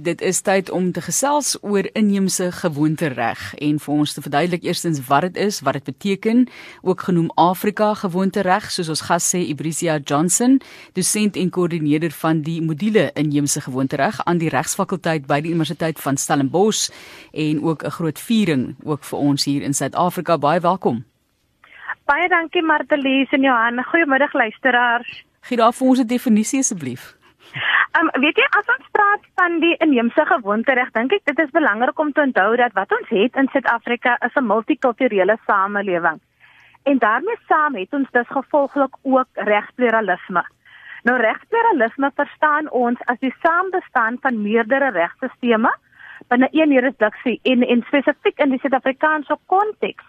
[0.00, 5.00] Dit is tyd om te gesels oor inheemse gewoontereg en vir ons te verduidelik eerstens
[5.08, 6.46] wat dit is, wat dit beteken,
[6.80, 10.56] ook genoem Afrika gewoontereg, soos ons gas sê Ibrisia Johnson,
[10.96, 16.16] dosent en koördineerder van die module inheemse gewoontereg aan die Regsfakulteit by die Universiteit van
[16.16, 16.88] Stellenbosch
[17.32, 20.38] en ook 'n groot viering ook vir ons hier in Suid-Afrika.
[20.38, 21.04] Baie welkom.
[22.04, 23.84] Baie dankie Martelies en Johan.
[23.84, 25.24] Goeiemiddag luisteraars.
[25.40, 27.19] Gee daar vir ons 'n definisie asseblief.
[27.90, 31.54] Ehm um, weet jy as ons praat van die inheemse gewoontereg, dink ek dit is
[31.54, 36.20] belangrik om te onthou dat wat ons het in Suid-Afrika is 'n multikulturele samelewing.
[36.82, 40.44] En daarmee saam het ons dus gevolglik ook regspluralisme.
[41.02, 45.78] Nou regspluralisme verstaan ons as die saambestaan van meerdere regstelsels
[46.28, 50.04] binne een jurisdiksie en en spesifiek in die Suid-Afrikaanse konteks.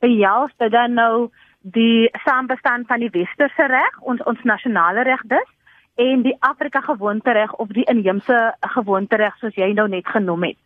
[0.00, 1.30] Dit dan nou
[1.60, 5.50] die saambestaan van die westerse reg, ons ons nasionale reg dus
[5.94, 10.58] en die Afrika gewoontereg of die inheemse gewoontereg soos jy nou net genoem het.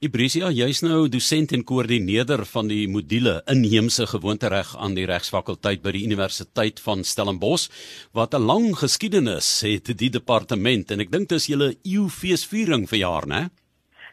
[0.00, 5.92] Ibrisia, jy's nou dosent en koördineerder van die module inheemse gewoontereg aan die Regsfakulteit by
[5.96, 7.68] die Universiteit van Stellenbosch
[8.12, 13.26] wat 'n lang geskiedenis het die departement en ek dink dis julle eeufeesviering vir jaar,
[13.26, 13.50] né?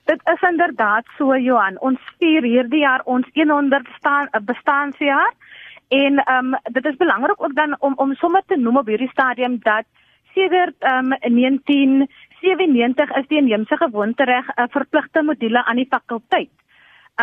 [0.05, 1.77] Dit is inderdaad so Johan.
[1.79, 5.33] Ons vier hierdie jaar ons 100 staan bestaanjaar
[5.87, 9.11] en ehm um, dit is belangrik ook dan om om sommer te noem op hierdie
[9.11, 9.85] stadium dat
[10.33, 16.51] sedert um, 1997 is die inheemse gewoontereg 'n verpligte module aan die fakulteit.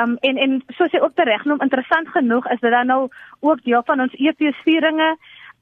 [0.00, 3.08] Um en en soos jy ook reg noem, interessant genoeg is dit dan nou
[3.40, 5.16] ook deel van ons EP-vieringe.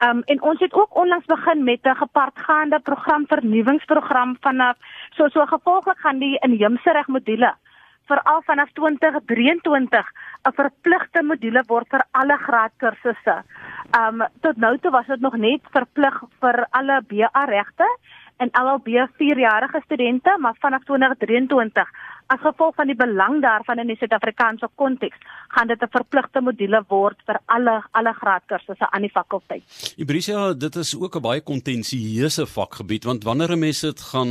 [0.05, 4.77] Um en ons het ook onlangs begin met 'n gepaardgaande program vernuwingsprogram vanaf
[5.11, 7.55] so so gevolglik gaan die inheemse reg module
[8.06, 10.12] veral vanaf 2023
[10.47, 13.36] 'n verpligte module word vir alle graadkursusse.
[13.98, 17.86] Um tot nou toe was dit nog net verplig vir alle BA regte
[18.36, 21.89] en LLB 4-jarige studente, maar vanaf 2023
[22.27, 25.19] as gevolg van die belang daarvan in die Suid-Afrikaanse konteks,
[25.55, 29.63] gaan dit 'n verpligte module word vir alle alle graadkursusse aan die fakulteit.
[29.97, 34.29] Ibrisia, dit is ook 'n baie kontensieuse vakgebied want wanneer 'n mens dit gaan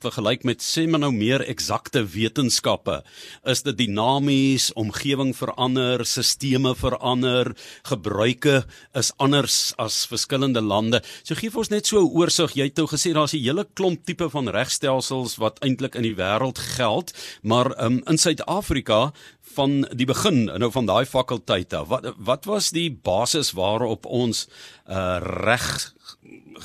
[0.00, 3.02] vergelyk met sê maar nou meer eksakte wetenskappe,
[3.44, 11.02] is dit dinamies, omgewing verander, stelsels verander, gebruike is anders as verskillende lande.
[11.22, 12.52] So gee vir ons net so 'n oorsig.
[12.52, 16.14] Jy het nou gesê daar's 'n hele klomp tipe van regstelsels wat eintlik in die
[16.14, 17.12] wêreld geld
[17.42, 19.12] maar um, in Suid-Afrika
[19.54, 24.46] van die begin nou van daai fakulteite wat wat was die basis waarop ons
[24.88, 25.94] uh, reg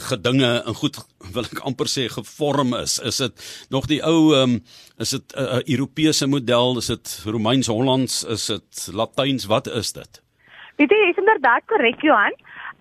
[0.10, 1.00] gedinge en goed
[1.34, 2.98] wil ek amper sê gevorm is?
[3.00, 4.60] Is dit nog die ou um,
[5.00, 6.78] is dit 'n uh, Europese model?
[6.78, 9.46] Is dit Romeins Hollands is dit Latyns?
[9.46, 10.22] Wat is dit?
[10.76, 12.36] Dit is inderdaad korrek Johan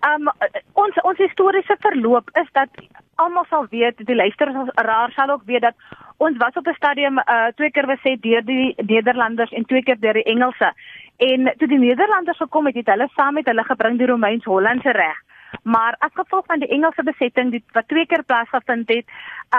[0.09, 0.29] um,
[0.73, 2.69] ons ons historiese verloop is dat
[3.15, 5.75] almal sal weet die luisteraars raar sal ook weet dat
[6.17, 9.99] ons was op 'n stadium uh twee keer gesê deur die Nederlanders en twee keer
[9.99, 10.73] deur die Engelse.
[11.17, 15.17] En toe die Nederlanders gekom het, het hulle saam met hulle gebring die Romeins-Hollandse reg.
[15.63, 19.05] Maar as gevolg van die Engelse besetting die wat twee keer plaasgevind het,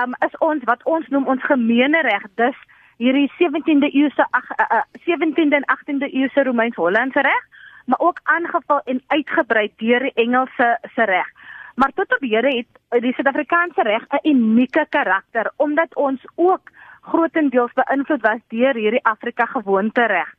[0.01, 2.57] um is ons wat ons noem ons gemeene reg, dus
[2.97, 7.45] hierdie 17de eeuse uh, 17de en 18de eeuse Romeins-Hollandse reg,
[7.87, 11.29] maar ook aangevul en uitgebrei deur die Engelse se reg.
[11.75, 16.71] Maar tot op hede het die Suid-Afrikaanse reg 'n unieke karakter omdat ons ook
[17.01, 20.35] grootendeels beïnvloed was deur hierdie Afrika gewoonte reg.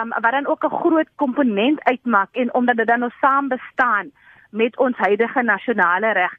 [0.00, 4.10] Um wat dan ook 'n groot komponent uitmaak en omdat dit dan nou saam bestaan
[4.50, 6.34] met ons huidige nasionale reg.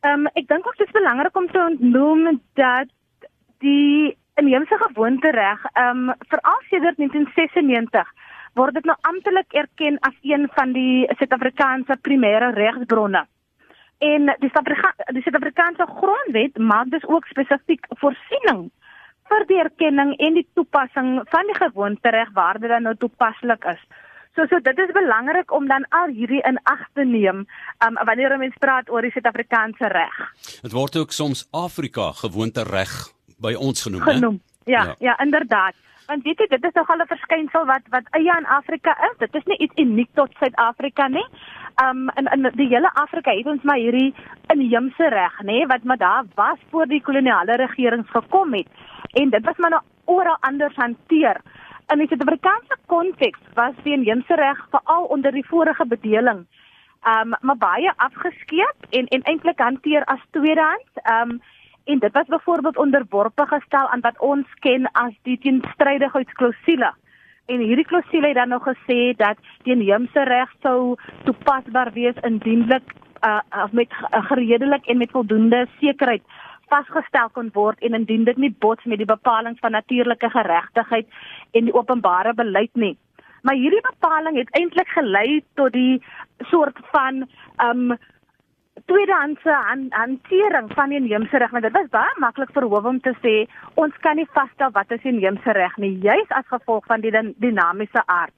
[0.00, 2.86] Um ek dink ook dit is belangrik om te ontnoem dat
[3.58, 8.12] die inheemse gewoonte reg um veral sedert 1996
[8.56, 13.26] word dit nou amptelik erken as een van die Suid-Afrikaanse primêre regsbronne.
[14.04, 18.66] En die Suid-Afrikaanse grondwet maak dus ook spesifiek voorsiening
[19.30, 23.80] vir die erkenning en die toepassing van die gewoontereg waar dit dan nou toepaslik is.
[24.36, 27.46] So so dit is belangrik om dan al hierdie in ag te neem
[27.84, 30.18] um, wanneer mense praat oor die Suid-Afrikaanse reg.
[30.62, 32.92] Dit word ook soms Afrika gewoontereg
[33.40, 34.38] by ons genoem, genoem.
[34.64, 35.74] Ja, ja, ja, inderdaad.
[36.06, 39.16] Want weet jy, dit is nogal 'n verskynsel wat wat eie aan Afrika is.
[39.18, 41.26] Dit is nie iets uniek tot Suid-Afrika nie.
[41.84, 44.14] Um in in die hele Afrika het ons maar hierdie
[44.54, 48.68] inheemse reg nê wat maar daar was voor die koloniale regerings gekom het.
[49.12, 51.40] En dit was maar nou oral anders hanteer.
[51.92, 56.46] In die Suid-Afrikaanse konteks was die inheemse reg veral onder die vorige bedeling
[57.06, 60.90] um maar baie afgeskeep en en eintlik hanteer as tweedehands.
[61.04, 61.40] Um
[61.86, 66.92] en dit was byvoorbeeld onderworpe gestel aan wat ons ken as die teenstrydigheidsklausule
[67.46, 72.90] En hierdie klousule het dan nog gesê dat die inheemse reg sou toepasbaar wees indienlik
[73.22, 73.38] uh,
[73.70, 76.22] met uh, geredelik en met voldoende sekerheid
[76.66, 81.06] vasgestel kon word en indien dit nie bots met die bepalinge van natuurlike geregtigheid
[81.52, 82.96] en die openbare beleid nie.
[83.46, 86.02] Maar hierdie bepaling het eintlik gelei tot die
[86.50, 87.28] soort van
[87.62, 87.94] um
[88.84, 91.50] tweedehandse han hantering van die inheemse reg.
[91.50, 93.36] Want dit was baie maklik vir hof om te sê
[93.74, 98.02] ons kan nie vasstel wat is inheemse reg nie, juis as gevolg van die dinamiese
[98.06, 98.34] aard.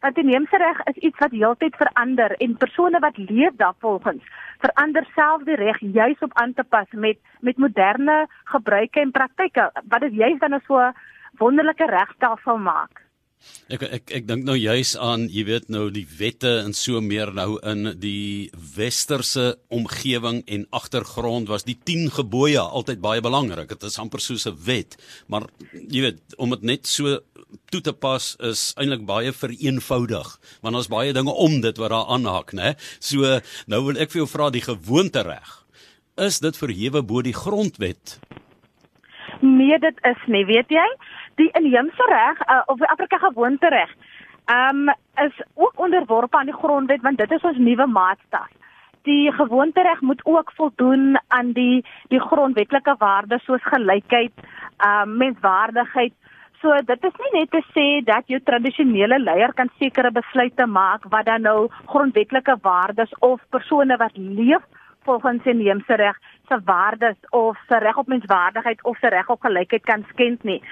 [0.00, 4.22] Want inheemse reg is iets wat heeltyd verander en persone wat leef daarvolgens
[4.62, 9.70] verander self die reg juis op aan te pas met met moderne gebruike en praktyke
[9.88, 10.92] wat dit juis dan so
[11.38, 13.07] wonderlike regstelsel maak.
[13.68, 17.32] Ek ek ek dink nou juis aan, jy weet nou die wette en so meer
[17.36, 23.68] nou in die westerse omgewing en agtergrond was die 10 gebooie altyd baie belangrik.
[23.68, 24.96] Dit is amper soos 'n wet,
[25.28, 27.20] maar jy weet om dit net so
[27.70, 30.28] toe te pas is eintlik baie vereenvoudig
[30.62, 32.74] want daar's baie dinge om dit wat daar aanhak, né?
[33.00, 35.64] So nou wil ek vir jou vra die gewoonte reg.
[36.16, 38.18] Is dit verhewe bo die grondwet?
[39.40, 40.88] Nee, dit is nie, weet jy?
[41.38, 43.94] Die inheemse reg uh, of die Afrika gewoonte reg
[44.48, 44.88] um
[45.24, 48.48] is ook onderworpe aan die grondwet want dit is ons nuwe maatstaf.
[49.08, 54.32] Die gewoonte reg moet ook voldoen aan die die grondwetlike waardes soos gelykheid,
[54.84, 56.14] um menswaardigheid.
[56.62, 61.04] So dit is nie net te sê dat jou tradisionele leier kan sekere besluite maak
[61.12, 64.64] wat dan nou grondwetlike waardes of persone wat leef
[65.04, 66.16] volgens inheemse reg
[66.48, 70.62] se waardes of se reg op menswaardigheid of se reg op gelykheid kan skend nie.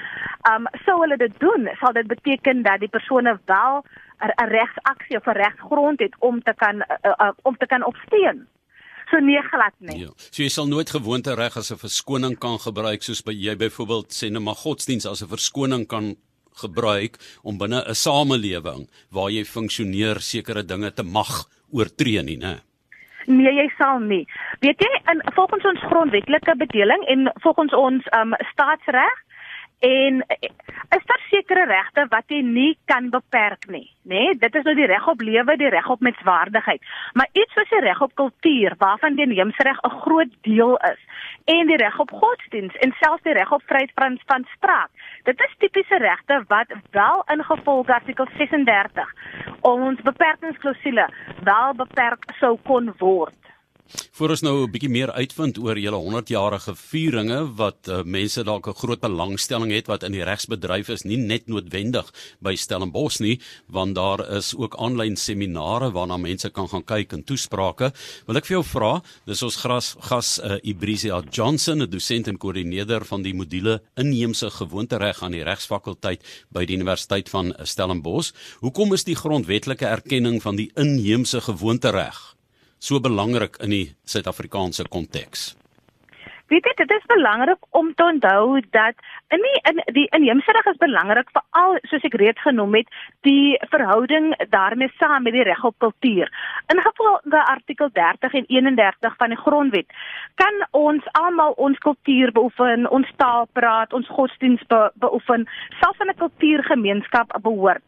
[0.50, 3.84] Um sou hulle dit doen, sal dit beteken dat die persone wel
[4.20, 8.46] 'n regsaksie of 'n regsgrond het om te kan uh, uh, om te kan opsteen.
[9.10, 9.98] So nee glad nie.
[9.98, 10.10] Ja.
[10.16, 14.10] So jy sal nooit gewoonte reg as 'n verskoning kan gebruik soos by jy byvoorbeeld
[14.12, 16.16] sê net maar godsdiens as 'n verskoning kan
[16.62, 22.46] gebruik om binne 'n samelewing waar jy funksioneer sekere dinge te mag oortree nie, né?
[22.46, 22.60] Nee,
[23.26, 24.24] jy sal nie.
[24.60, 29.22] Weet jy, in volgens ons grondwetlike bedeling en volgens ons um staatsreg
[29.78, 30.24] en
[30.96, 34.22] is daar sekere regte wat jy nie kan beperk nie, nê?
[34.22, 34.36] Nee?
[34.40, 36.80] Dit is nou die reg op lewe, die reg op menswaardigheid.
[37.12, 41.02] Maar iets soos die reg op kultuur, waarvan die neemsreg 'n groot deel is,
[41.44, 44.90] en die reg op godsdiens en selfs die reg op vryheid van van spraak.
[45.26, 49.14] Dit is tipiese regte wat wel ingevolge artikel 36
[49.60, 51.08] ons beperkingsklousule
[51.42, 53.45] wel beperk sou kon word.
[54.16, 58.66] Voor ons nou 'n bietjie meer uitvind oor julle 100-jarige vieringe wat uh, mense dalk
[58.68, 63.40] 'n groot belangstelling het wat in die regsbedryf is, nie net noodwendig by Stellenbosch nie,
[63.68, 67.92] want daar is ook aanlyn seminare waarna mense kan gaan kyk en toesprake.
[68.26, 72.38] Wil ek vir jou vra, dis ons gras, gas uh, Ibrisia Johnson, 'n dosent en
[72.38, 78.32] koördineerder van die module inheemse gewoontereg aan die regsfakulteit by die Universiteit van Stellenbosch.
[78.60, 82.35] Hoekom is die grondwetlike erkenning van die inheemse gewoontereg
[82.78, 85.54] so belangrik in die Suid-Afrikaanse konteks?
[86.46, 88.94] Weet jy, dit is belangrik om te onthou dat
[89.34, 92.92] in die in die inheemse reg is belangrik veral soos ek reeds genoem het,
[93.26, 96.30] die verhouding daarmee saam met die reg op kultuur.
[96.70, 99.98] Ingevolge artikel 30 en 31 van die grondwet
[100.38, 105.48] kan ons almal ons kultuur beoefen, ons taal praat, ons godsdiens be, beoefen,
[105.80, 107.82] selfs in 'n kultuurgemeenskap behoort.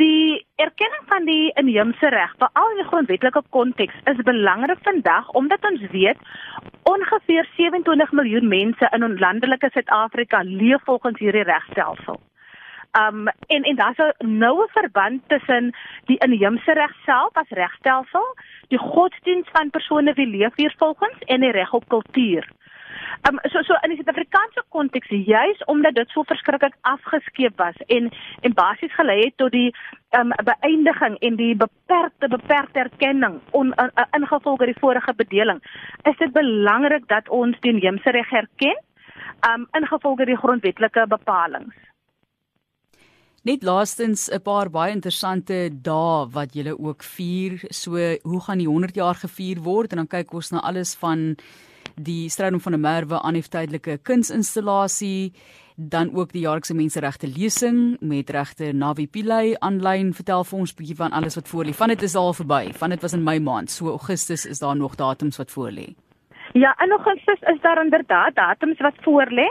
[0.00, 5.66] Die erkenning van die inheemse reg, veral in die grondwetlike konteks, is belangrik vandag omdat
[5.68, 6.16] ons weet
[6.88, 12.16] ongeveer 27 miljoen mense in ons landelike Suid-Afrika leef volgens hierdie regstelsel.
[12.96, 15.74] Um en en daar's 'n noue verband tussen
[16.08, 18.26] die inheemse reg self as regstelsel,
[18.68, 22.48] die godsdiens van persone wie leef hier volgens en die reg op kultuur.
[23.28, 28.10] Um so so in die Suid-Afrikaanse konteks juis omdat dit so verskriklik afgeskeep was en
[28.40, 29.70] en basies gelei het tot die
[30.18, 35.62] um beëindiging en die beperkte beperkte erkenning on, uh, uh, ingevolge die vorige bedeling
[36.10, 38.76] is dit belangrik dat ons die inheemse reg erken
[39.52, 41.72] um ingevolge die grondwetlike bepalinge
[43.42, 47.58] Net laastens 'n paar baie interessante dae wat julle ook vier.
[47.70, 47.90] So,
[48.22, 49.90] hoe gaan die 100 jaar gevier word?
[49.90, 51.36] En dan kyk ons na alles van
[51.96, 55.32] die strydom van 'n merwe aan 'n tydelike kunsinstallasie
[55.76, 60.96] dan ook die jaarlikse menseregte lesing met regte Navi Pillay aanlyn vertel vir ons bietjie
[60.96, 61.72] van alles wat voor lê.
[61.74, 62.72] Van dit is al verby.
[62.72, 63.70] Van dit was in Mei maand.
[63.70, 65.94] So Augustus is daar nog datums wat voor lê.
[66.52, 69.48] Ja, in Augustus is daar inderdaad datums wat voor lê.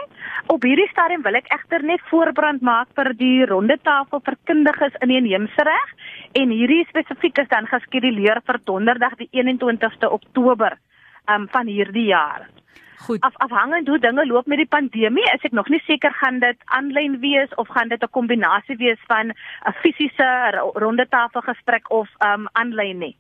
[0.47, 4.99] Op hierdie stadium wil ek egter net voorbrand maak vir die ronde tafel vir kundiges
[5.01, 5.95] in die inheemse reg
[6.37, 10.77] en hierdie spesifiek is dan geskeduleer vir donderdag die 21ste Oktober
[11.25, 12.49] um, van hierdie jaar.
[13.01, 13.21] Goed.
[13.21, 16.57] Af, afhangend hoe dinge loop met die pandemie, is ek nog nie seker gaan dit
[16.65, 20.29] aanlyn wees of gaan dit 'n kombinasie wees van 'n fisiese
[20.73, 23.15] ronde tafelgesprek of um aanlyn nie.